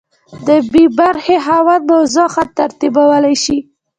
د 0.47 0.49
بي 0.71 0.85
برخې 0.99 1.37
خاوند 1.45 1.83
موضوع 1.91 2.27
ښه 2.33 2.43
ترتیبولی 2.57 3.35
شي. 3.43 3.57